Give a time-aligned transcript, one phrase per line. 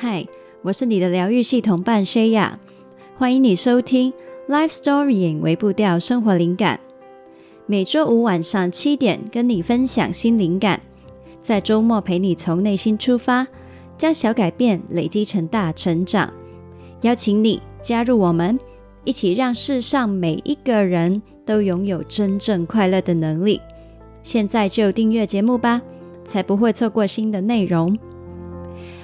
[0.00, 0.24] 嗨，
[0.62, 2.56] 我是你的疗愈系统伴西亚
[3.16, 4.12] 欢迎你收听
[4.48, 6.78] Life Storying 微步调生活灵感。
[7.66, 10.80] 每周五晚上七点跟你分享新灵感，
[11.42, 13.44] 在周末陪你从内心出发，
[13.96, 16.32] 将小改变累积成大成长。
[17.00, 18.56] 邀请你加入我们，
[19.02, 23.60] 一起让世上每一个人都拥有真正快乐的能力。
[24.22, 25.82] 现在就订阅节目吧，
[26.24, 27.98] 才不会错过新的内容。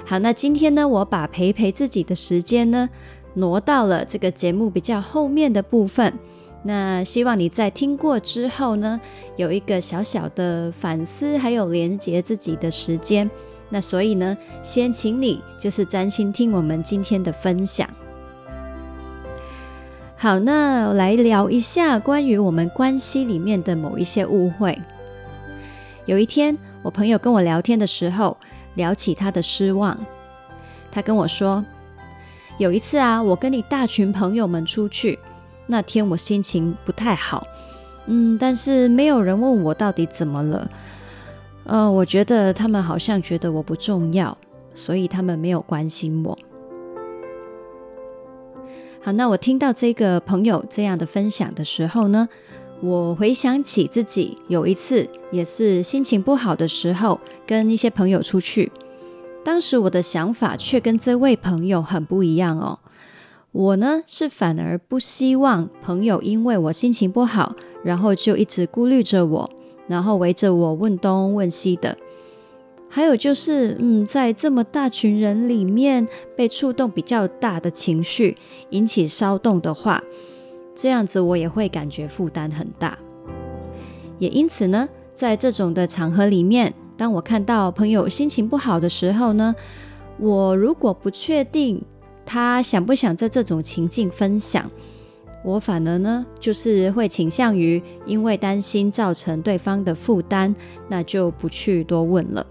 [0.07, 2.89] 好，那今天呢，我把陪陪自己的时间呢，
[3.33, 6.12] 挪到了这个节目比较后面的部分。
[6.62, 9.01] 那希望你在听过之后呢，
[9.37, 13.31] 有一个小小的反思，还有连接自己的时间。
[13.71, 17.89] 那所以呢，先请你就是专心听我们今天的分享。
[20.17, 24.79] 好，那来聊一下关于我们关系里面的某一些误会。
[26.05, 28.37] 有一天，我朋友跟我聊天的时候，
[28.75, 29.98] 聊起他的失望。
[30.91, 31.64] 他跟我说，
[32.58, 35.19] 有一次啊，我跟你大群朋友们出去，
[35.66, 37.47] 那天我心情不太好，
[38.06, 40.70] 嗯，但是没有人问我到底怎么了。
[41.64, 44.36] 呃，我觉得他们好像觉得我不重要，
[44.75, 46.38] 所以他们没有关心我。
[49.03, 52.28] 好，那我听到这个朋友这样的分享的时候呢，
[52.85, 58.71] 我回想起自己有一次也是心情不好的时候，跟一些朋友出去，
[59.43, 62.79] 当时我的想法却跟这位朋友很不一样哦。
[63.53, 69.51] 我呢是反而不希望朋友因为我心情不好，然后就一直顾虑着我，
[69.89, 71.97] 然后围着我问东问西的。
[72.91, 78.37] 还有就是，嗯，在这么大群人里面被触动比较大的情绪
[78.71, 80.05] 引起骚动的话。
[80.75, 82.98] 这样子我也会感觉负担很大，
[84.19, 89.55] 也因此呢，在这种的场合里面，当我看到朋友心情不好的时候呢，
[90.19, 91.81] 我如果不确定
[92.27, 94.69] 他想不想在这种情境分享，
[95.44, 100.53] 我反而呢就是会倾向于因为担心造成对方的负担，
[100.88, 102.44] 那就不去多问了。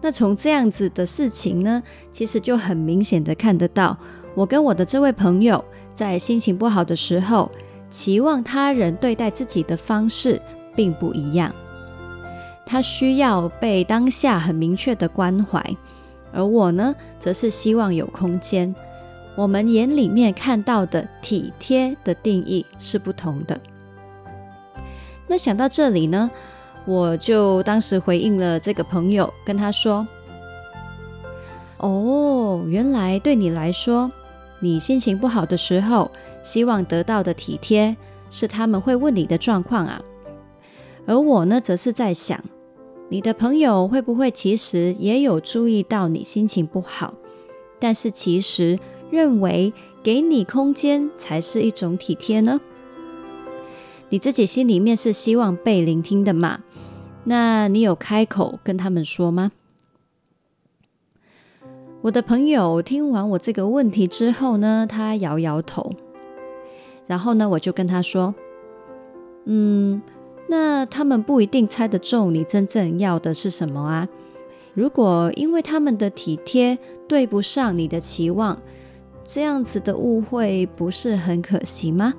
[0.00, 1.82] 那从这样子的事情呢，
[2.12, 3.98] 其实就很明显的看得到，
[4.36, 5.64] 我跟我的这位朋友。
[5.94, 7.50] 在心情不好的时候，
[7.90, 10.40] 期望他人对待自己的方式
[10.74, 11.54] 并不一样。
[12.64, 15.62] 他需要被当下很明确的关怀，
[16.32, 18.74] 而我呢，则是希望有空间。
[19.36, 23.60] 我们眼里面看到的体贴的定义是不同的。
[25.26, 26.30] 那想到这里呢，
[26.86, 30.06] 我就当时回应了这个朋友，跟他说
[31.78, 34.10] ：“哦，原来对你来说。”
[34.62, 36.08] 你心情不好的时候，
[36.44, 37.96] 希望得到的体贴
[38.30, 40.00] 是他们会问你的状况啊。
[41.04, 42.40] 而我呢，则是在想，
[43.08, 47.12] 你的朋友会不会其实也有注意到你心情不好，
[47.80, 48.78] 但是其实
[49.10, 52.60] 认为给你空间才是一种体贴呢？
[54.10, 56.60] 你自己心里面是希望被聆听的嘛？
[57.24, 59.50] 那你有开口跟他们说吗？
[62.02, 65.92] 我的朋友听完我这个问题之后呢，他摇摇头，
[67.06, 68.34] 然后呢，我就跟他说
[69.46, 70.02] ：“嗯，
[70.48, 74.08] 那他们不一定猜得中你真正要的是什么啊？
[74.74, 76.76] 如果因为他们的体贴
[77.06, 78.60] 对不上你的期望，
[79.22, 82.12] 这样子的误会不是很可惜吗？”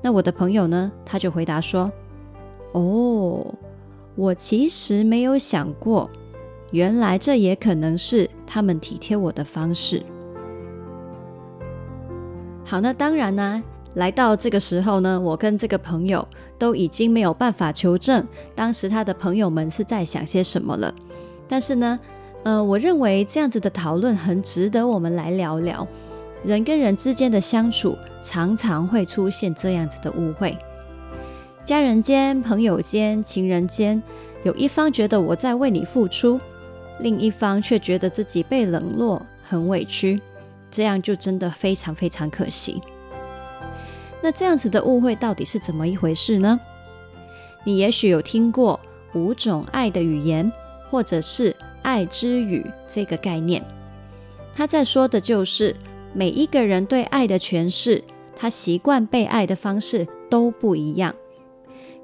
[0.00, 1.92] 那我的朋友呢，他就回答说
[2.72, 3.46] ：“哦，
[4.16, 6.08] 我其实没有想过。”
[6.70, 10.02] 原来这也可能是他们体贴我的方式。
[12.64, 13.62] 好，那当然呢、
[13.94, 16.26] 来到这个时候呢，我跟这个朋友
[16.56, 20.94] 都已经没有办法求证当时他的朋友们是在想些什么了。
[21.48, 21.98] 但是呢，
[22.44, 25.86] 呃，我认为这样子的讨论很值得我们来聊聊。
[26.44, 30.56] 人跟人之间的相处常常会出现这样子的误会，
[31.66, 34.00] 家人间、朋友间、情人间，
[34.44, 36.40] 有一方觉得我在为你付出。
[37.02, 40.20] 另一方却觉得自己被冷落，很委屈，
[40.70, 42.80] 这样就真的非常非常可惜。
[44.22, 46.60] 那这样子的误会到底是怎么一回事呢？
[47.64, 48.78] 你也许有听过
[49.14, 50.50] 五种爱的语言，
[50.90, 53.64] 或者是爱之语这个概念。
[54.54, 55.74] 他在说的就是
[56.12, 58.04] 每一个人对爱的诠释，
[58.36, 61.14] 他习惯被爱的方式都不一样。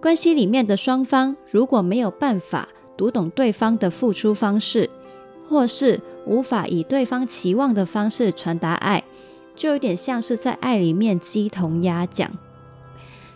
[0.01, 2.69] 关系里面的双方如果没有办法。
[2.97, 4.89] 读懂对方的付出方式，
[5.49, 9.05] 或是无法以对方期望的方式传达爱，
[9.55, 12.31] 就有点像是在爱里面鸡同鸭讲。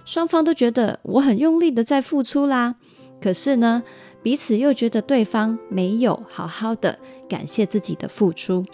[0.04, 2.74] 双方都觉得我很用力的在付出啦，
[3.20, 3.82] 可是呢，
[4.22, 6.98] 彼此又觉得对方没有好好的
[7.28, 8.64] 感谢自己的付出。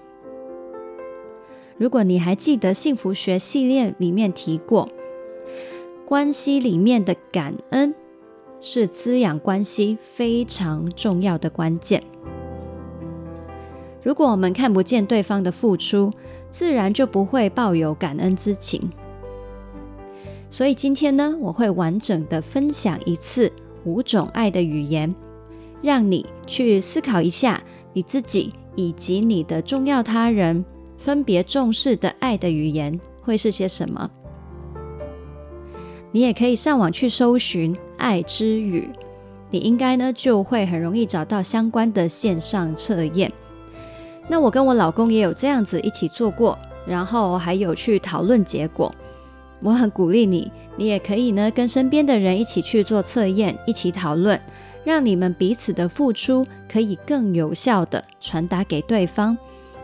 [1.77, 4.88] 如果你还记得幸福学系列里面提过，
[6.06, 7.94] 关系里面的感恩
[8.61, 12.03] 是滋养关系非常重要的关键。
[14.03, 16.12] 如果我们看不见对方的付出，
[16.50, 18.91] 自然就不会抱有感恩之情。
[20.49, 23.50] 所以今天呢，我会完整的分享一次
[23.85, 25.14] 五种爱的语言，
[25.82, 27.62] 让你去思考一下
[27.93, 30.64] 你自己以及你的重要他人
[30.97, 34.09] 分别重视的爱的语言会是些什么。
[36.12, 38.90] 你也可以上网去搜寻“爱之语”，
[39.50, 43.32] 你应该呢就会很容易找到相关的线上测验。
[44.28, 48.94] 那我跟我老公也有这样子一起做过，然后还有去讨论结果。
[49.60, 54.38] 我很鼓励你，你也可以呢跟身边的人一起去做测验，一起讨论，
[54.84, 59.38] 让你们彼此的付出可以更有效地传达给对方，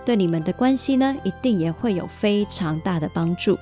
[0.05, 3.57] 对你们的关系呢一定也会有非常大的帮助。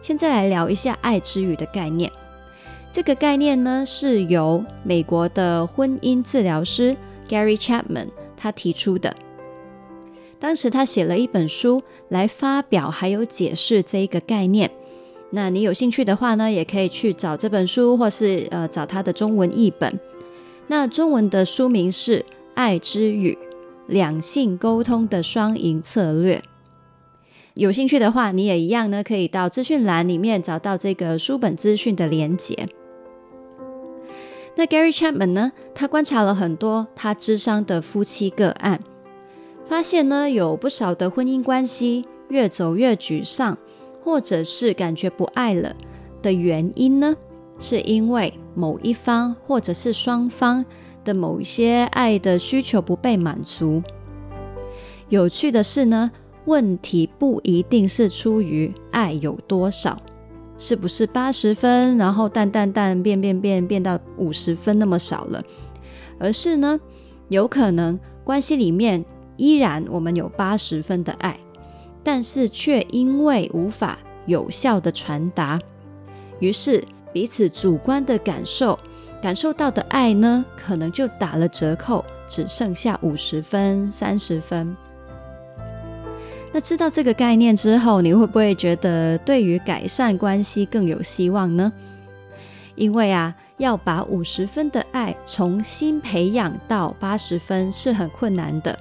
[0.00, 2.10] 现在来聊一下爱之语的概念。
[2.92, 6.96] 这个概念呢是由美国的婚姻治疗师
[7.28, 8.08] Gary Chapman。
[8.40, 9.16] 他提出的，
[10.38, 14.70] 当时他写了一本书来发表还有解释这一个概念。
[15.30, 19.98] 那你有兴趣的话呢，也可以去找这本书，或是呃找他的中文译本。
[20.68, 22.20] 那中文的书名是
[22.54, 23.36] 《爱之语：
[23.88, 26.38] 两性沟通的双赢策略》。
[27.58, 32.68] 有兴趣的话，你也一样呢，可以到资讯栏里面找到这个书本资讯的连结。
[34.54, 35.50] 那 Gary Chapman 呢？
[35.74, 38.78] 他观察了很多他咨商的夫妻个案，
[39.66, 43.58] 发现呢，有不少的婚姻关系越走越沮丧，
[44.04, 45.74] 或者是感觉不爱了
[46.22, 47.16] 的原因呢，
[47.58, 50.64] 是因为某一方或者是双方
[51.04, 53.82] 的某一些爱的需求不被满足。
[55.08, 56.12] 有趣的是呢，
[56.48, 60.00] 问题不一定是出于爱有多少。
[60.56, 65.40] 是不是八十分，然后淡淡淡变变变变到五十分那么少了？
[66.18, 66.80] 而是呢，
[67.28, 69.04] 有可能关系里面
[69.36, 71.38] 依然我们有八十分的爱，
[72.02, 75.60] 但是却因为无法有效的传达，
[76.40, 78.76] 于是彼此主观的感受
[79.22, 84.76] 感受到的爱呢，可能就打了折扣，只剩下五十分、三十分。
[86.60, 91.72] 知道这个概念之后，你会不会觉得对于改善关系更有希望呢？
[92.74, 98.78] 因为啊，要把五十分的爱重新培养到八十分是很困难的。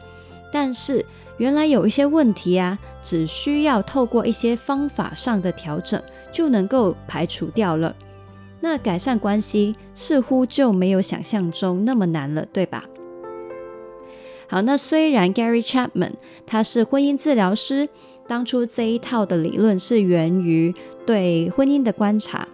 [0.51, 1.05] 但是
[1.37, 6.01] 原来有一些问题啊，只需要透过一些方法上的调整
[6.31, 7.95] 就能够排除掉了。
[8.59, 12.83] 那改善关系似乎就没有想象中那么难了，对吧？
[14.49, 16.13] 好，那虽然 Gary Chapman
[16.45, 17.89] 他是婚姻治疗师，
[18.27, 20.73] 当初这一套的理论是源于
[21.05, 22.47] 对婚姻的观察，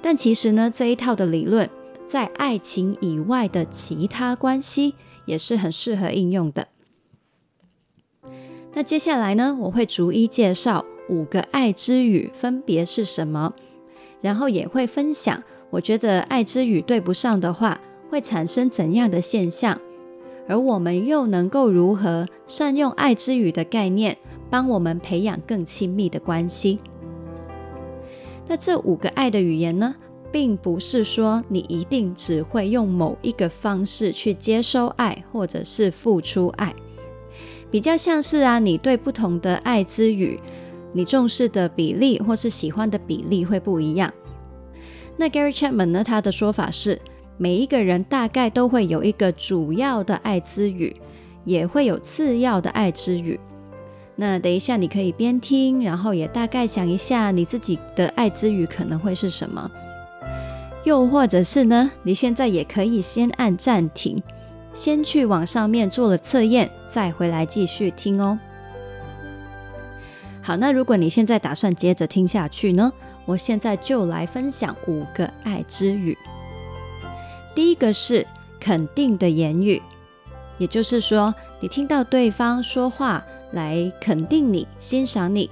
[0.00, 1.68] 但其实呢，这一套的理论
[2.06, 4.94] 在爱情以外的其他关系
[5.24, 6.68] 也是很适合应用的。
[8.74, 13.54] 那接下来呢，我会逐一介绍五个爱之语分别是什么，
[14.20, 19.80] 然后也会分享我觉得爱之语对不上的话会产生怎样的现象。
[20.48, 24.16] 而我们又能够如何善用爱之语的概念，
[24.48, 26.78] 帮我们培养更亲密的关系？
[28.48, 29.94] 那这五个爱的语言呢，
[30.32, 36.74] 并不是说你一定只会用某一个方式去接收爱，或者是付出爱，
[37.70, 40.40] 比较像是啊，你对不同的爱之语，
[40.94, 44.10] 你重视的比例或是喜欢的比例会不一样。
[45.18, 46.98] 那 Gary Chapman 呢，他的说法是。
[47.38, 50.94] 每一个人大概都会有一个主要的爱之语，
[51.44, 53.38] 也会有次要的爱之语。
[54.16, 59.70] 那等一下你可以边听，然后也大概想一下你自己的爱之语可能会是什么。
[60.84, 64.20] 又或者是呢，你现在也可以先按暂停，
[64.74, 68.36] 先去网上面做了测验，再回来继续听哦。
[70.42, 72.92] 好，那如果你现在打算接着听下去呢，
[73.24, 76.18] 我现在就来分享五个爱之语。
[77.58, 78.24] 第一个是
[78.60, 79.82] 肯定的言语，
[80.58, 85.50] 也就是说，你听到对方说话来肯定你、欣赏你，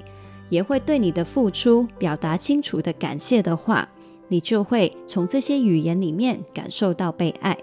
[0.49, 3.89] 也会对你的付出表达清楚的感谢的话，
[4.29, 7.59] 你就会从这些语言里面感受到被爱。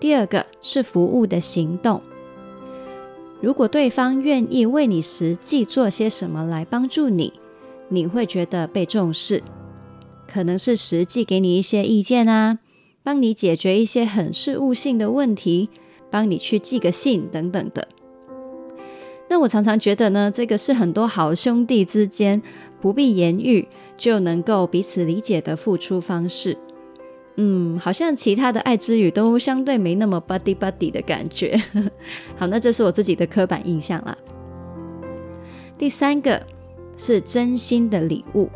[0.00, 2.00] 第二个是服务的行动，
[3.42, 7.34] 如果对方愿意为你实际做些什么来帮助你，
[7.90, 9.42] 你会觉得被重视。
[10.32, 12.58] 可能是实际给你一些意见啊，
[13.02, 15.68] 帮你解决一些很事务性的问题，
[16.10, 17.86] 帮你去寄个信等等的。
[19.28, 22.40] 那我常常觉得呢，这个是很多好兄弟之间
[22.80, 26.56] 不必言语就能够彼此理解的付出方式。
[27.36, 31.60] 嗯，好像其他的爱之语都相对没那么 buddy buddy 的感觉。
[32.36, 34.16] 好，那这是我自己的刻板印象啦。
[35.78, 36.40] 第三个
[36.96, 38.50] 是真心的礼物。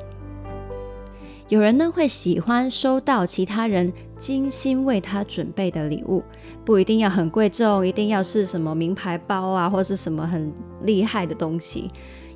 [1.48, 6.22] 有人呢会喜欢收到其他人精心为他准备的礼物，
[6.64, 11.88] 不一定要很贵重，一定要是什么名牌包啊，或是什么很厉害的东西，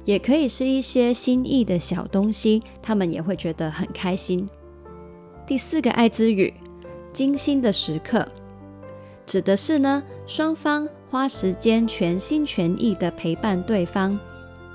[0.05, 4.49] 也可以是一些心意的小东西，他们也会觉得很开心。
[5.45, 6.55] 第四个爱之语，
[7.13, 8.25] 精心的时刻，
[9.27, 14.17] 指的是呢，双方花时间全心全意的陪伴对方，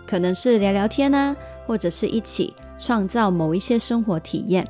[0.06, 1.34] 可能是聊聊天啊，
[1.66, 4.68] 或者是一起创造某一些生活体验。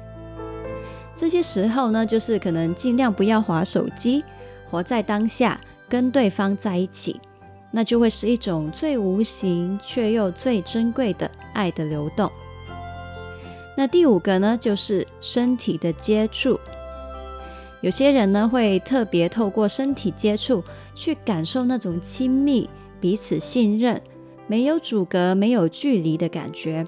[1.16, 4.24] 这些时候呢，就是可能尽量不要划手机，
[4.70, 7.20] 活在当下，跟对方在一起，
[7.72, 12.30] 那就会是一种最无形却又最珍贵的爱的流动。
[13.78, 16.60] 那第五个呢，就是身体的接触。
[17.82, 20.64] 有些人呢，会特别透过身体接触
[20.96, 22.70] 去感受那种亲密、
[23.00, 24.02] 彼此信任、
[24.48, 26.86] 没有阻隔、没有距离的感觉。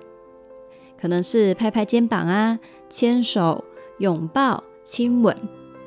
[1.00, 3.64] 可能是拍拍肩膀啊，牵手、
[4.00, 5.36] 拥抱、亲吻。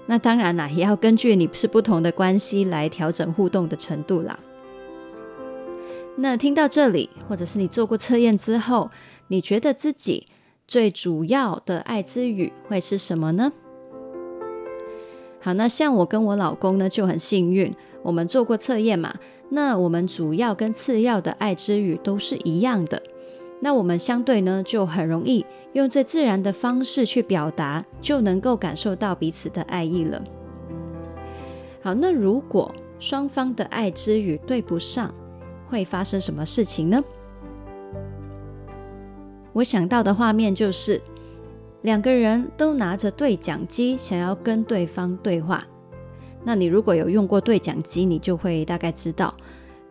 [0.07, 4.39] 那当然啦，也要根据你是不同的关系来调整互动的程度啦。
[6.17, 8.91] 那听到这里，或者是你做过测验之后，
[9.29, 10.27] 你觉得自己
[10.67, 13.53] 最主要的爱之语会是什么呢？
[15.41, 19.15] 好，那像我跟我老公呢就很幸运，我们做过测验嘛。
[19.51, 23.03] 那我们主要跟次要的爱之语都是一样的。
[23.61, 30.23] 那我们相对呢就很容易用最自然的方式去表达，就能够感受到彼此的爱意了。
[31.83, 35.15] 好，那如果双方的爱之语对不上，
[35.69, 37.03] 会发生什么事情呢？
[39.53, 41.01] 我想到的画面就是
[41.83, 45.67] 两个人都拿着对讲机，想要跟对方对话。
[46.45, 49.35] 那你如果有用过对讲机，你就会大概知道，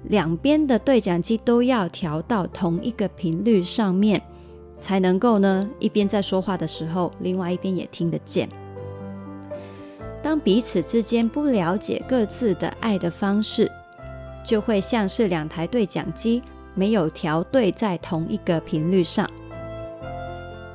[0.04, 4.22] 两边的对讲机都要调到同一个频率上面，
[4.78, 8.48] 才能够呢一边在说话的时候，另外一边也听得见。
[10.22, 13.72] 当彼此之间不了解各自的爱的方式，
[14.46, 16.42] 就会像是两台对讲机
[16.74, 19.30] 没有调对在同一个频率上。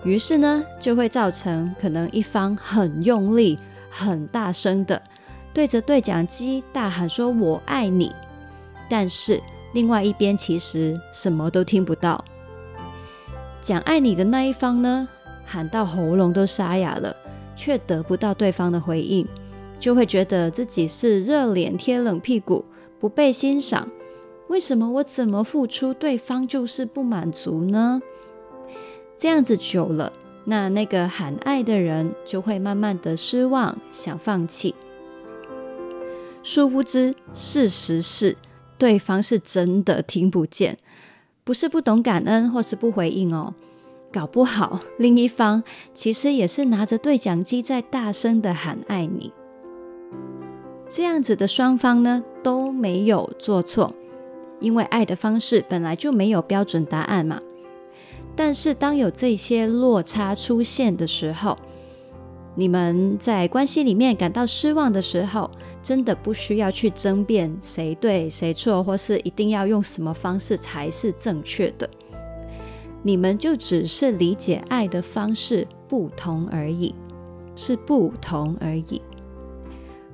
[0.03, 3.59] 于是呢，就会造成可能一方很用力、
[3.91, 5.01] 很大声的
[5.55, 8.13] 对着对讲机大喊说“我爱你”，
[8.89, 9.41] 但是
[9.73, 12.23] 另外一边其实什么都听不到。
[13.61, 15.09] 讲爱你的那一方呢，
[15.45, 17.17] 喊到喉咙都沙哑了，
[17.57, 19.27] 却得不到对方的回应，
[19.81, 22.65] 就会觉得自己是热脸贴冷屁股，
[23.01, 23.89] 不被欣赏。
[24.49, 28.01] 为什么我怎么付出，对方就是不满足呢？
[29.19, 30.13] 这样子久了，
[30.45, 34.75] 那那个喊爱的人就会慢慢的失望，想放弃。
[36.43, 38.37] 殊不知，事实是
[38.79, 40.79] 对方是真的听不见，
[41.45, 43.55] 不是不懂感恩或是不回应哦。
[44.13, 49.33] 搞不好另一方其实也是拿着对讲机在大声的喊爱你。
[50.89, 53.93] 这样子的双方呢，都没有做错，
[54.61, 57.41] 因为爱的方式本来就没有标准答案嘛。
[58.37, 61.57] 但是，当有这些落差出现的时候，
[62.55, 65.51] 你们在关系里面感到失望的时候，
[65.85, 71.89] 真的不需要去争辩谁对谁错，或是一定要用什么方式才是正确的。
[73.03, 76.95] 你们就只是理解爱的方式不同而已，
[77.55, 79.03] 是不同而已。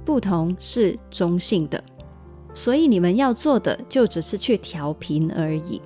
[0.04, 1.80] 不同是中性的，
[2.52, 5.80] 所以你们要做的就只是去调频而已。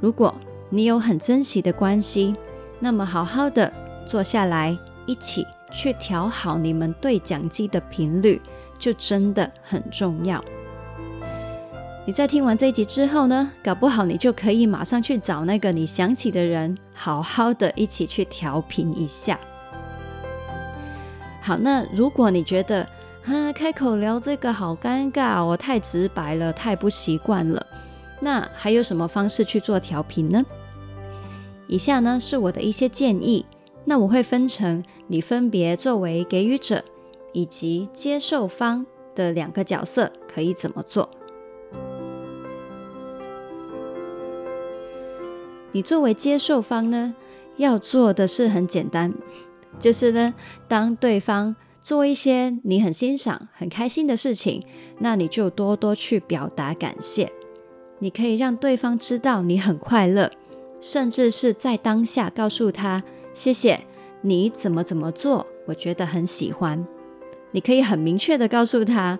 [0.00, 0.34] 如果
[0.70, 2.34] 你有很珍惜的关系，
[2.80, 3.70] 那么好好的
[4.06, 4.74] 坐下来，
[5.04, 5.44] 一起
[5.74, 8.40] 去调好你们对讲机的频率，
[8.78, 10.42] 就真的很重要。
[12.06, 19.40] 你在听完这一集之后呢，搞不好你就可以马上去找那个你想起的人，好好的一起去调频一下。
[21.42, 22.86] 好，那如果你觉得
[23.26, 27.66] 啊，开口聊这个好尴尬，我太直白了，太不习惯了。
[28.20, 30.44] 那还有什么方式去做调频呢？
[31.66, 33.44] 以下呢是我的一些建议。
[33.84, 36.82] 那我会分成你分别作为给予者
[37.32, 41.10] 以及接受方的两个角色，可以怎么做？
[45.72, 47.14] 你作为接受方呢，
[47.56, 49.12] 要做的是很简单，
[49.78, 50.32] 就是呢，
[50.68, 54.64] 当对方做一些你很欣赏、很开心的事情，
[55.00, 57.30] 那你就多多去表达感谢。
[57.98, 60.30] 你可以让对方知道你很快乐，
[60.80, 63.02] 甚至是在当下告诉他
[63.34, 63.78] 谢谢
[64.22, 66.82] 你怎么怎么做，我觉得很喜欢。
[67.50, 69.18] 你可以很明确的告诉他，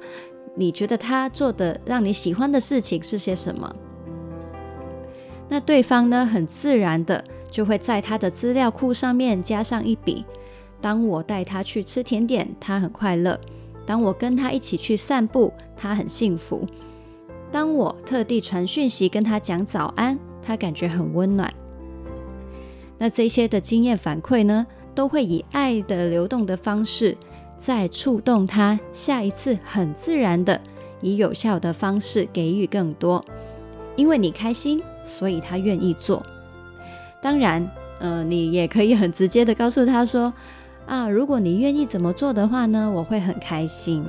[0.55, 3.75] 你觉得他做的让你喜欢的事情是些什么。
[5.49, 10.25] 那对方呢，很自然的就会在他的资料库上面加上一笔。
[10.81, 13.39] 当我带他去吃甜点，他很快乐；
[13.85, 16.67] 当我跟他一起去散步，他很幸福。
[17.53, 21.53] 当我特地传讯息跟他讲早安，他感觉很温暖。
[23.05, 27.15] 那这些的经验反馈呢，都会以爱的流动的方式，
[27.55, 30.59] 再触动他下一次很自然的
[31.03, 33.23] 以有效的方式给予更多。
[33.95, 36.25] 因为你开心，所以他愿意做。
[37.21, 40.33] 当然，呃，你也可以很直接的告诉他说：
[40.87, 44.03] 啊，如果你愿意怎么做的话呢，我会很开心。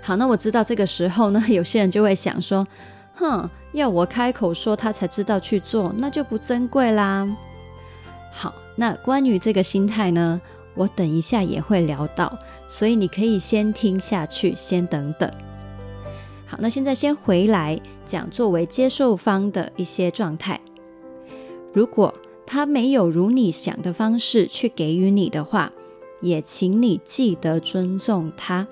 [0.00, 2.64] 好，那我知道这个时候呢，有些人就会想说，
[3.14, 7.26] 哼，要我开口说他才知道去做，那就不珍贵啦。
[8.30, 10.40] 好，那关于这个心态呢，
[10.74, 12.38] 我等一下也会聊到，
[12.68, 15.30] 所以你可以先听下去，先等等。
[16.46, 20.60] 好，那现在先回来讲作为接受方的一些状态。
[21.72, 22.14] 如果
[22.46, 25.72] 他没有如你想的方式去给予你的话，
[26.20, 28.66] 也请你记得尊重他。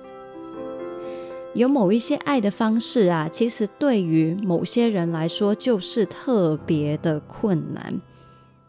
[1.53, 7.99] 有某一些爱的方式啊，其实对于某些人来说就是特别的困难，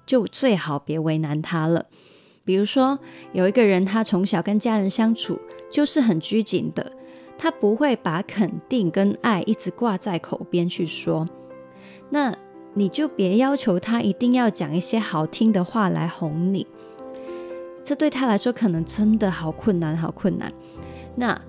[0.04, 1.86] 就最好别为难他了。
[2.44, 2.98] 比如说，
[3.32, 6.90] 有一个人他从小跟家人相处就是很拘谨的，
[7.38, 11.28] 他不会把肯定跟爱一直挂在口边去说，
[12.10, 12.34] 那
[12.74, 16.66] 你就别要求他一定要讲一些好听的话来哄你，
[17.84, 20.52] 这对他来说可能真的好困难，好困难。
[21.14, 21.40] 那。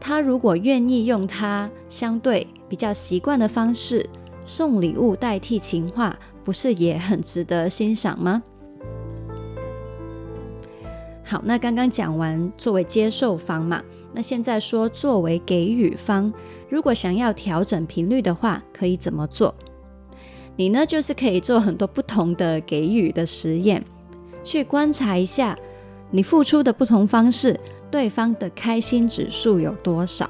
[0.00, 4.08] 他如果愿意用他相对比较习惯的方式
[4.46, 8.42] 送礼物代替情话，不是也很值得欣赏吗？
[11.22, 13.82] 好，那刚刚讲完作为接受方嘛，
[14.12, 16.32] 那现在说作为给予方，
[16.68, 19.54] 如果想要调整频率的话，可以怎么做？
[20.56, 23.84] 你呢，就是可以做很多不同的给予的实验，
[24.42, 25.56] 去观察一下
[26.10, 27.58] 你付出的不同方式。
[27.90, 30.28] 对方的开心指数有多少？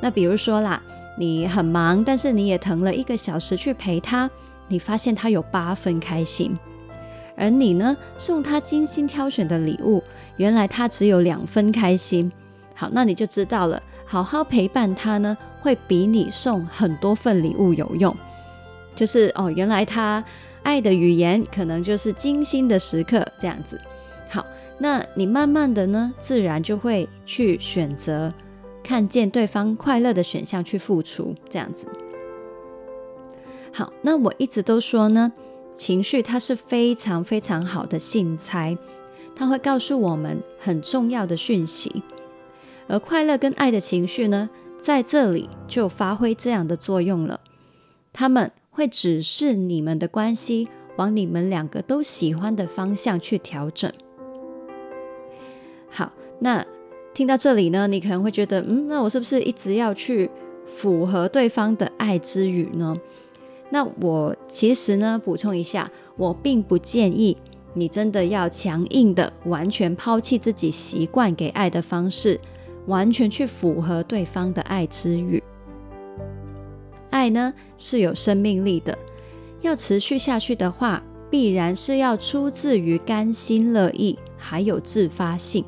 [0.00, 0.80] 那比如说啦，
[1.18, 4.30] 你很忙，但是你也腾了一个小时去陪他，
[4.68, 6.56] 你发现他有八分开心，
[7.36, 10.02] 而你呢，送他精心挑选的礼物，
[10.36, 12.30] 原来他只有两分开心。
[12.74, 18.14] 好，那你就知道了，好好陪伴他呢，会比你送很多份礼物有用。
[18.94, 20.22] 就是哦，原来他
[20.62, 23.80] 爱的语言可能就是精心的时刻这样子。
[24.78, 28.32] 那你慢慢的呢，自然就会去选择
[28.82, 31.86] 看见对方快乐的选项去付出，这样子。
[33.72, 35.32] 好，那我一直都说呢，
[35.74, 38.76] 情绪它是非常非常好的信差，
[39.34, 42.02] 它会告诉我们很重要的讯息。
[42.86, 47.40] 而快乐跟爱的情绪呢，在这里就发挥这样的作用了，
[48.12, 53.90] 他们会指示你们的关系往你们两个都喜欢的方向去调整。
[55.88, 56.64] 好，那
[57.14, 60.30] 听到这里呢，你可能会觉得，嗯，那我是不是一直要去
[60.66, 62.94] 符合对方的爱之语呢？
[63.70, 67.36] 那我其实呢，补充一下，我并不建议
[67.74, 72.40] 你真的要强硬的完全抛弃自己习惯给爱的方式，
[72.86, 75.42] 完全去符合对方的爱之语。
[77.10, 78.96] 爱呢是有生命力的，
[79.62, 85.64] 要持续下去的话，必然是要出自于甘心乐意，还有自发性。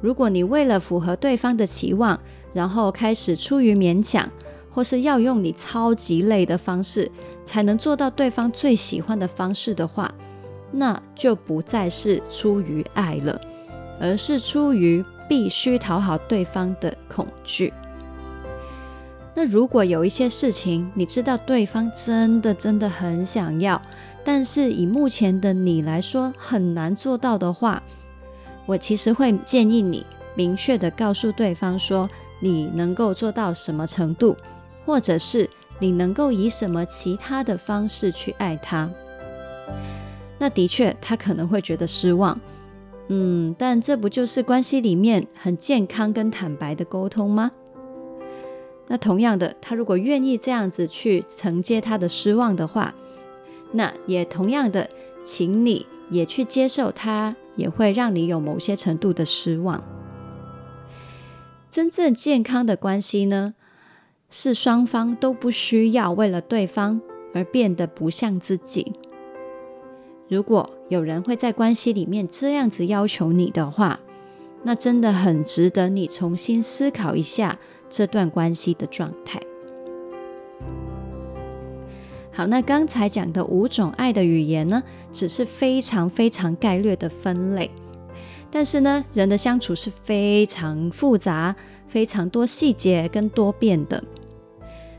[0.00, 2.18] 如果你为了符合对方的期望，
[2.52, 4.28] 然后开始出于勉强，
[4.70, 7.10] 或是要用你超级累的方式
[7.44, 10.12] 才能做到对方最喜欢的方式的话，
[10.70, 13.40] 那就不再是出于爱了，
[14.00, 17.72] 而是出于必须讨好对方的恐惧。
[19.34, 23.80] 那如果有一些事情，你知道对方真的真的很想要，
[24.24, 27.82] 但是以目前的你来说很难做到的话，
[28.68, 30.04] 我其实会建议你
[30.34, 32.06] 明确地告诉对方说，
[32.38, 34.36] 你能够做到什么程度，
[34.84, 38.90] 或者是你能够以什么其他的方式去爱他。
[40.38, 42.38] 那的确，他可能会觉得失望，
[43.08, 47.50] 嗯，但这不就是关系里面很健康跟坦白的沟通吗？
[48.86, 52.94] 那同样的，他如果愿意这样子去承接他的失望的话，
[53.72, 54.90] 那也同样的，
[55.24, 55.86] 请你。
[56.10, 59.84] 也去接受他，也会让你有某些程度的失望。
[61.68, 63.54] 真正健康的关系呢，
[64.30, 66.98] 是双方都不需要为了对方
[67.34, 68.94] 而变得不像自己。
[70.28, 74.00] 如果有人会在关系里面这样子要求你的话，
[74.62, 79.40] 那真的很值得你重新思考一下这段关系的状态。
[82.38, 87.68] 好，那刚才讲的五种爱的语言呢，只是非常非常概略的分类。
[88.48, 91.52] 但是呢，人的相处是非常复杂、
[91.88, 94.00] 非常多细节跟多变的。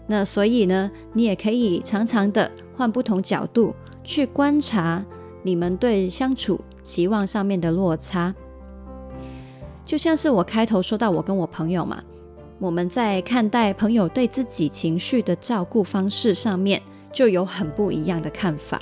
[0.06, 3.74] 那所以呢，你也可以常常的换不同角度
[4.04, 5.02] 去观察
[5.42, 8.36] 你们对相处期望上面的落差。
[9.86, 12.04] 就像是我开头说到，我跟我朋友嘛，
[12.60, 16.82] 我们在看待朋友对自己情绪的照顾方式上面。
[17.12, 18.82] 就有很不一样的看法，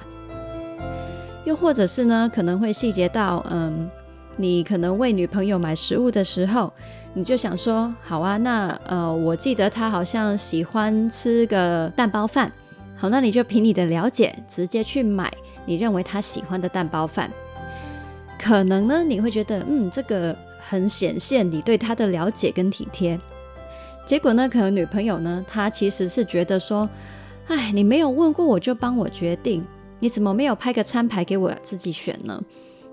[1.46, 3.90] 又或者是呢，可能会细节到，嗯，
[4.36, 6.72] 你可能为女朋友买食物的时候，
[7.14, 12.52] 你就想说，好啊，那呃，我记得她好像喜欢吃个蛋包饭，
[12.98, 15.32] 好，那你就凭你的了解，直接去买
[15.66, 17.32] 你认为她喜欢的蛋包饭。
[18.38, 23.18] 可能呢，你会觉得，嗯，这个很显现你对她的了解跟体贴。
[24.06, 26.88] 结果呢，可能女朋友呢，她其实是觉得说。
[27.48, 29.66] 哎，你没有问过我就帮我决定，
[30.00, 32.44] 你怎么没有拍个餐牌给我自己选呢？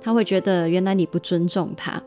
[0.00, 2.02] 他会觉得原来你不尊重他，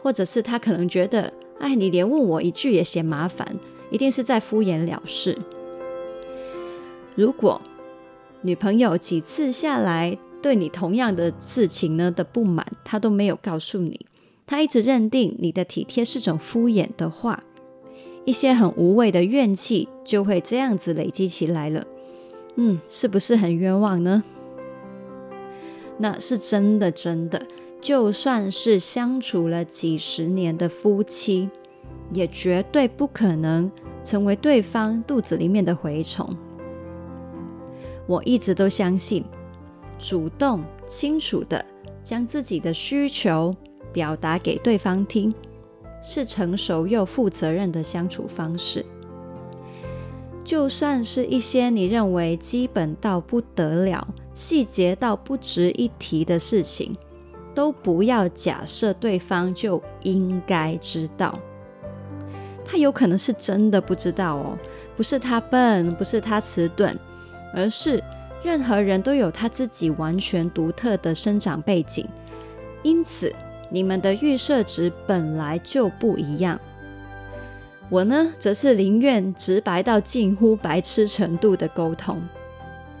[0.00, 3.56] 或者是他可能觉得，哎，你连问我一句也嫌麻烦，
[3.90, 5.36] 一定是在敷衍了事。
[7.16, 7.60] 如果
[8.42, 14.06] 女朋友几次下来对你同样的事情呢的不满，他都没有告诉你，
[14.46, 17.42] 他一直认定你的体贴是种敷衍的话。
[18.24, 21.86] 一些很无谓的怨气就会这样子累积起来了，
[22.56, 24.22] 嗯，是不是很冤枉呢？
[25.98, 27.46] 那是真的，真的，
[27.80, 31.50] 就算是相处了几十年的夫妻，
[32.12, 33.70] 也绝对不可能
[34.02, 36.36] 成为对方肚子里面的蛔虫。
[38.06, 39.24] 我一直都相信，
[39.98, 41.64] 主动清楚地
[42.02, 43.54] 将自己的需求
[43.92, 45.32] 表达给对方听。
[46.04, 48.84] 是成熟又负责任的相处方式。
[50.44, 56.94] 就算是一些你认为基本到不得了、细节到不值一提的事情，
[57.54, 61.38] 都不要假设对方就应该知道。
[62.62, 64.58] 他有可能是真的不知道哦，
[64.94, 66.94] 不是他笨，不是他迟钝，
[67.54, 68.02] 而是
[68.42, 72.06] 任何人都有他自己完全独特的生长背景，
[72.82, 73.34] 因此。
[73.70, 76.60] 你们的预设值本来就不一样。
[77.90, 82.22] 我呢，则是宁愿直白到近乎白痴程度的沟通，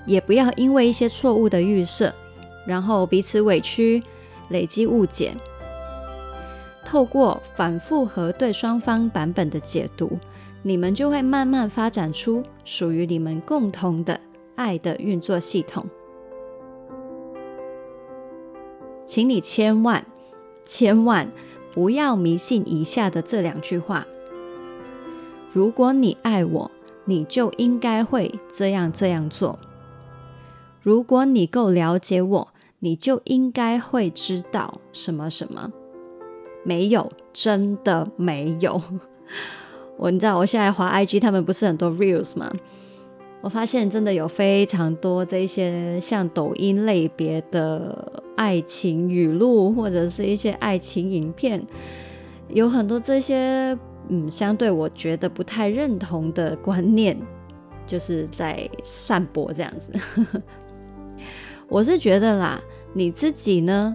[0.04, 2.12] 也不要因为一些错误的预设，
[2.66, 4.02] 然后彼此委屈，
[4.50, 5.32] 累积误解。
[6.84, 10.18] 透过反复核对双方版本的解读，
[10.62, 14.20] 你们就会慢慢发展出属于你们共同的
[14.54, 15.84] 爱的运作系统。
[19.06, 20.04] 请你千万。
[20.64, 21.30] 千万
[21.72, 24.06] 不要迷信以下的这两句话：
[25.52, 26.70] 如果你爱我，
[27.04, 29.58] 你就应该会这样这样做；
[30.80, 32.48] 如果你够了解我，
[32.78, 35.72] 你就应该会知道什么什么。
[36.64, 38.80] 没有，真的没有。
[39.96, 42.52] 我你知道，我现在滑 IG，他们不是很多 Reels 吗？
[43.44, 51.62] 我发现真的有非常多这些像抖音类别的爱情语录，或者是一些爱情影片，
[52.48, 53.78] 有很多这些
[54.08, 57.18] 嗯，相对我觉得不太认同的观念，
[57.86, 59.92] 就是在散播这样子。
[61.68, 62.58] 我是觉得啦，
[62.94, 63.94] 你自己呢，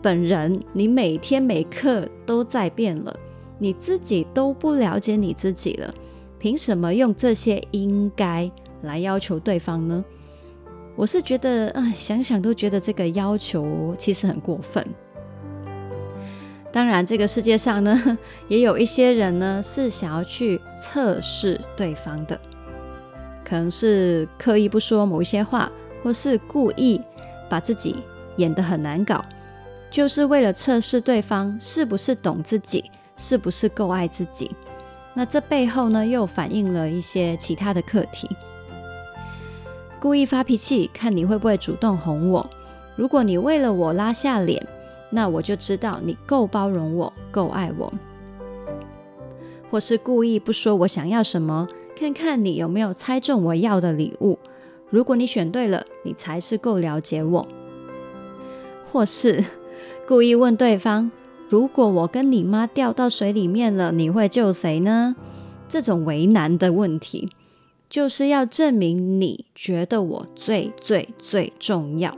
[0.00, 3.14] 本人你每天每刻都在变了，
[3.58, 5.94] 你自己都不了解你自己了，
[6.38, 8.50] 凭什么用这些应该
[8.82, 10.04] 来要求对方呢？
[10.96, 14.84] 我是觉得，哎，想想都觉得这个要求其实很过分。
[16.72, 22.38] 当然，这个世界上呢， 也有一些人呢是想要去测试对方的，
[23.44, 25.70] 可能是刻意不说某一些话，
[26.02, 27.00] 或是故意
[27.48, 28.02] 把自己
[28.36, 29.24] 演得很难搞，
[29.90, 34.54] 就是为了测试对方是不是懂自己，是不是够爱自己。
[35.14, 38.28] 那这背后呢，又反映了一些其他的课题。
[40.00, 42.48] 故意发脾气，看你会不会主动哄我。
[42.94, 44.64] 如果你为了我拉下脸，
[45.10, 47.92] 那我就知道你够包容我，够爱我。
[49.70, 54.38] 或是故意不说我想要什么，看看你有没有猜中我要的礼物。
[54.88, 57.48] 如果你选对了，你才是够了解我。
[58.90, 59.44] 或是
[60.06, 61.10] 故意问对方
[61.50, 65.16] ：“如果我跟你妈掉到水里面了，你会救谁呢？”
[65.68, 67.30] 这种为难的问题，
[67.88, 72.16] 就是要证明你觉得我最最最重要。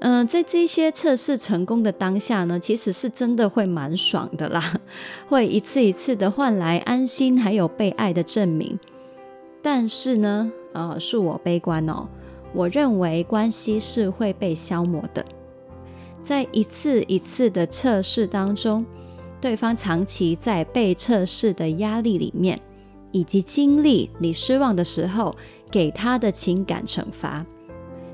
[0.00, 4.78] 嗯、在这些测试成功的当下呢，其实是真的会蛮爽的啦，
[5.28, 8.78] 会一次一次的换来安心还有被爱的证明。
[9.62, 12.06] 但是呢，呃，恕我悲观哦，
[12.52, 15.24] 我认为关系是会被消磨的。
[16.20, 18.84] 在一次一次的测试当中，
[19.40, 22.60] 对方长期在被测试的压力里面，
[23.14, 25.34] 以及经历你失望的时候
[25.70, 27.46] 给他的情感惩罚，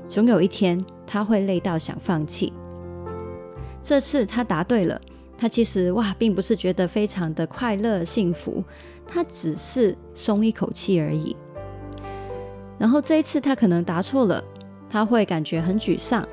[0.07, 0.79] 总有一天。
[1.13, 2.53] 他会累到想放弃。
[3.81, 5.01] 这次他答对了，
[5.37, 8.63] 他其实哇，并不是觉得非常的快乐幸福，
[9.05, 11.35] 他只是松一口气而已。
[12.77, 14.41] 然后这一次他可能答错了，
[14.89, 16.25] 他会感觉很沮丧，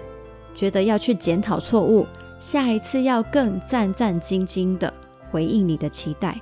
[0.55, 2.07] 觉得要去检讨错误，
[2.39, 4.95] 下一次要更战战兢兢的
[5.29, 6.41] 回应你的期待。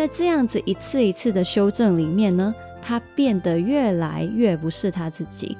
[0.00, 5.58] 在这样子一次一次的修正里面呢，他变得越来越不是他自己。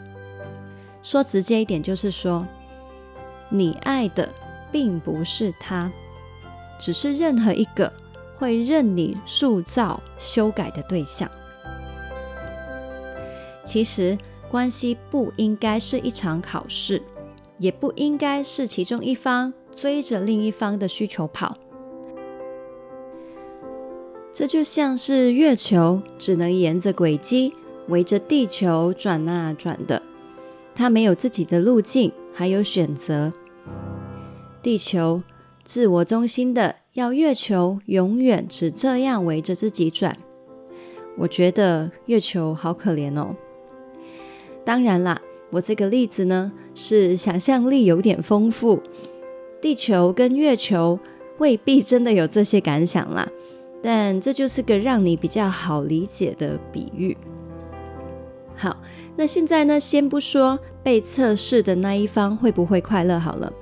[1.02, 2.46] 说直接一点，就是说，
[3.50, 4.26] 你爱的
[4.72, 5.92] 并不是他，
[6.78, 7.92] 只是任何一个
[8.38, 11.30] 会任你塑造、修改的对象。
[13.62, 14.16] 其实，
[14.50, 17.02] 关系不应该是一场考试，
[17.58, 21.58] 也不应该是其中一方追着另一方的需求跑。
[24.32, 27.52] 这就像是月球只能沿着轨迹
[27.88, 30.02] 围着地球转啊转的。
[30.74, 33.32] 它没有自己的路径，还有选择。
[34.62, 35.22] 地球
[35.64, 40.16] 自我中心的，要月球永远只这样围着自己转。
[41.18, 43.34] 我觉得月球好可怜哦。
[44.64, 48.80] 当然啦，我这个例子呢，是想象力有点丰富。
[49.60, 50.98] 地球跟月球
[51.38, 53.28] 未必真的有这些感想啦，
[53.82, 57.16] 但这就是个让你比较好理解的比喻。
[58.56, 58.76] 好。
[59.16, 63.52] 那现在呢，先不说被测试的那一方会不会快乐好了。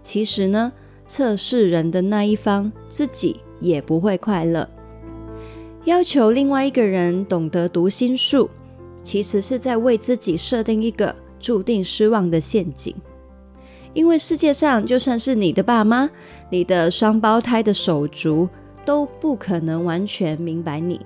[0.00, 0.70] 其实呢，
[1.06, 4.68] 测试人的那一方自己也不会快乐。
[5.86, 8.48] 要求另外一个人懂得读心术，
[9.02, 12.94] 其实是在为自己设定一个注定失望的陷阱。
[13.94, 16.08] 因为世界上就算是你的爸妈、
[16.48, 18.48] 你的双胞胎的手足，
[18.84, 21.00] 都不可能完全明白你。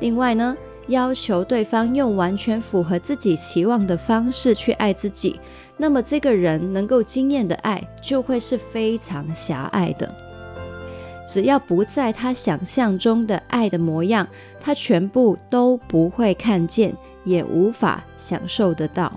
[0.00, 0.56] 另外呢，
[0.88, 5.38] 要求对方用完全符合自己期望的方式去爱自己，
[5.76, 10.12] 那么这个人能够经验的爱就会是非常狭隘的。
[11.24, 14.26] 只要不在他想象中的爱的模样，
[14.60, 16.92] 他全部都不会看见，
[17.22, 19.12] 也无法享受得到。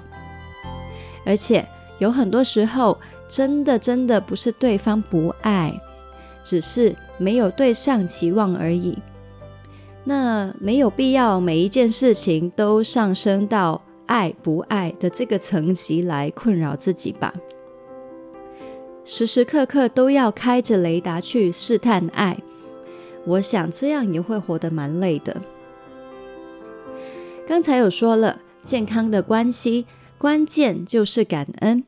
[1.25, 2.95] 而且有很多时候，
[3.27, 5.73] 真的真的不是对方不爱，
[6.43, 8.97] 只是没有对上期望而已。
[10.03, 17.33] 那没有必要每一件事情都上升到爱不爱的这个层级来困扰自己吧。
[19.03, 22.37] 时时刻刻都要开着雷达去试探爱，
[23.25, 25.41] 我想这样也会活得蛮累的。
[27.47, 29.85] 刚才有说了，健康的关系
[30.17, 31.83] 关键就是感恩，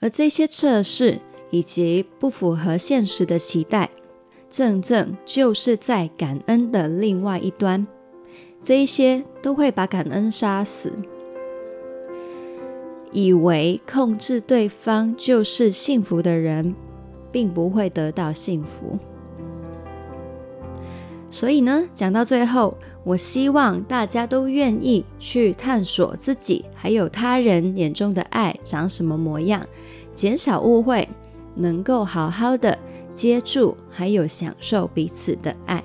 [0.00, 1.20] 而这些测试
[1.50, 3.90] 以及不符合现实的期待。
[4.56, 7.86] 正正就是在感恩的另外一端，
[8.62, 10.94] 这一些都会把感恩杀死。
[13.12, 16.74] 以为控制对方就是幸福的人，
[17.30, 18.98] 并不会得到幸福。
[21.30, 29.62] 所以呢，讲到最后，我希望大家都愿意去探索自己还有他人眼中的爱长什么模样，
[30.14, 31.06] 减少误会，
[31.54, 32.78] 能够好好的。
[33.14, 35.82] 接住，还有享受彼此的爱。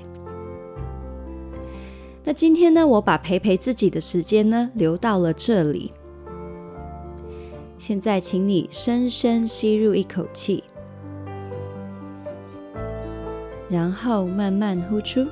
[2.26, 5.94] 那今天呢，我把陪陪自己的时间呢留到了这里。
[7.78, 10.62] 现在，请你深深吸入一口气，
[13.70, 15.26] 然后慢慢呼出。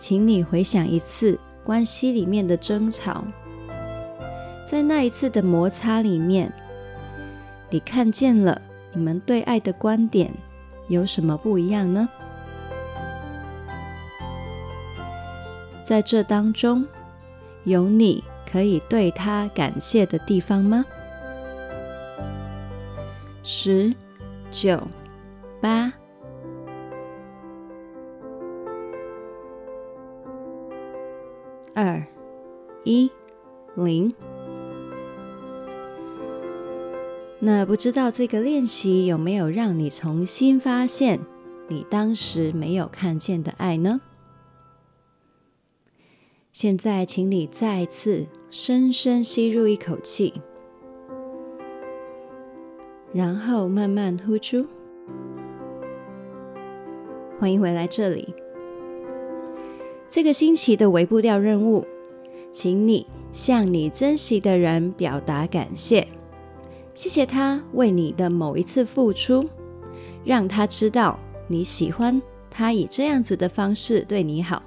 [0.00, 3.24] 请你回想一次关系里面的争吵，
[4.68, 6.52] 在那一次的摩擦里面。
[7.70, 8.60] 你看见了
[8.94, 10.30] 你们对爱的观点
[10.88, 12.08] 有什么不一样呢？
[15.82, 16.86] 在这当中，
[17.64, 20.84] 有你可以对他感谢的地方吗？
[23.42, 23.92] 十、
[24.50, 24.80] 九、
[25.60, 25.92] 八、
[31.74, 32.02] 二、
[32.84, 33.10] 一，
[33.74, 34.14] 零。
[37.40, 41.20] 那不知道这个练习有没有让你重新发现
[41.68, 44.00] 你当时没有看见的爱呢？
[46.52, 50.34] 现在，请你再次深深吸入一口气，
[53.12, 54.66] 然后慢慢呼出。
[57.40, 58.32] 欢迎回来这里。
[60.08, 61.84] 这个星期的微步调任务，
[62.52, 66.06] 请你向你珍惜的人表达感谢。
[66.94, 69.44] 谢谢他为你的某一次付出，
[70.24, 74.62] 让他知道你喜欢他以这样子的方式对你好。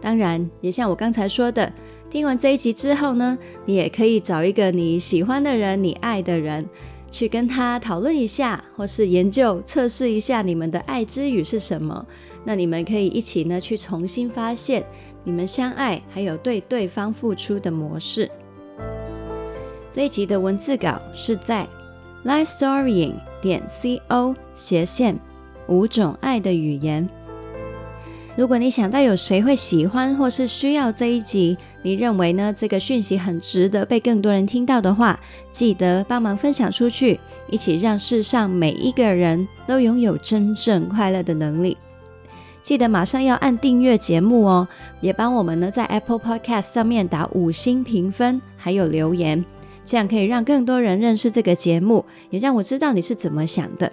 [0.00, 1.72] 当然，也像我刚才说的，
[2.10, 6.68] 听完这一集之后呢，你也可以找一个你喜欢的人、你爱的人，
[7.12, 12.04] 去跟他讨论一下，或是研究测试一下你们的爱之语是什么。
[12.44, 14.84] 那你们可以一起呢去重新发现
[15.22, 18.28] 你们相爱还有对对方付出的模式。
[19.96, 21.66] 这一集的文字稿是在
[22.22, 25.18] lifestorying 点 co 斜线
[25.68, 27.08] 五种爱的语言。
[28.36, 35.18] 如果你想到有谁会喜欢或是需要这一集，你认为呢，这个讯息很值得被更多人听到的话，
[35.50, 41.74] 记得帮忙分享出去，一起让世上每一个人都拥有真正快乐的能力。
[42.60, 44.68] 记得马上要按订阅节目哦，
[45.00, 49.42] 也帮我们呢在 Apple Podcast 上面打五星评分，还有留言。
[49.86, 53.90] 这样可以让更多人认识这个节目，也让我知道你是怎么想的。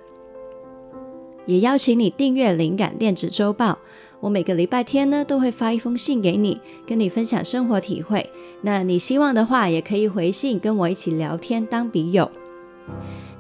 [1.46, 3.78] 也邀请你订阅灵感电子周报，
[4.20, 8.28] 我每个礼拜天呢都会发一封信给你，跟你分享生活体会。
[8.62, 12.32] 那你希望的话，也可以回信跟我一起聊天，当笔友。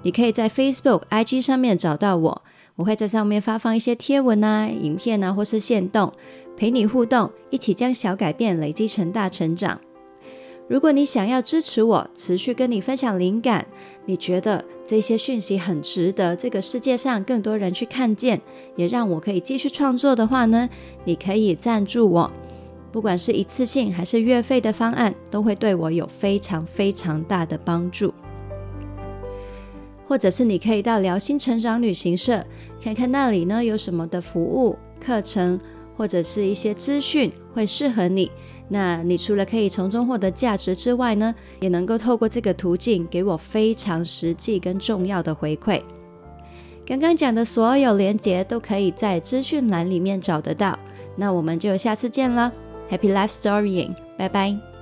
[0.03, 2.41] 你可以在 Facebook、IG 上面找到我，
[2.75, 6.11] 我会在上面发放一些贴文啊、影片啊，或是线动，
[6.55, 9.79] 陪你互动，一起将小改变累积成大成长。
[10.69, 13.65] 如果你想要支持我，持续跟你分享灵感，
[14.05, 18.39] 你觉得这些讯息很值得这个世界上更多人去看见，
[18.77, 20.67] 也让我可以继续创作的话呢，
[21.03, 22.31] 你可以赞助我，
[22.93, 28.13] 不管是一次性还是月费的方案，都会对我有非常非常大的帮助。
[30.07, 32.45] 或者是你可以到辽心成长旅行社
[32.81, 35.59] 看看那里呢有什么的服务课程，
[35.97, 38.31] 或者是一些资讯会适合你。
[38.69, 45.81] 那你除了可以从中获得价值之外呢，也能够透过这个途径给我非常实际跟重要的回馈。
[46.85, 50.77] 刚刚讲的所有连结都可以在资讯栏里面找得到。
[51.15, 52.51] 那我们就下次见了
[52.89, 54.72] ，Happy Life Storying，拜拜。